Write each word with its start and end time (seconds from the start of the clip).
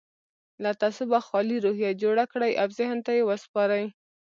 له 0.63 0.71
تعصبه 0.81 1.19
خالي 1.27 1.57
روحيه 1.65 1.91
جوړه 2.03 2.25
کړئ 2.33 2.51
او 2.61 2.67
ذهن 2.77 2.97
ته 3.05 3.11
يې 3.17 3.23
وسپارئ. 3.29 3.85